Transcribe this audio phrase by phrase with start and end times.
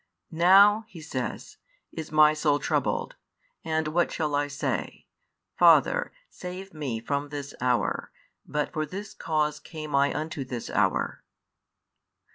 [0.31, 1.57] Now, He says,
[1.91, 3.17] is my soul troubled;
[3.63, 5.05] and what shall I say?
[5.59, 8.11] Father, save one from this hour:
[8.43, 11.23] but for this cause came I unto this hour.